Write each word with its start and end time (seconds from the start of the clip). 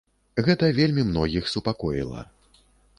Гэта 0.47 0.69
вельмі 0.79 1.05
многіх 1.11 1.53
супакоіла. 1.55 2.29